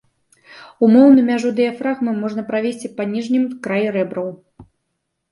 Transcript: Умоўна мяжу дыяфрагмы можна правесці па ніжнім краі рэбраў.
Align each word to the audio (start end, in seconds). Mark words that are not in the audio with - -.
Умоўна 0.85 1.25
мяжу 1.25 1.49
дыяфрагмы 1.59 2.13
можна 2.21 2.43
правесці 2.51 2.87
па 3.01 3.07
ніжнім 3.11 3.43
краі 3.67 3.87
рэбраў. 3.99 4.27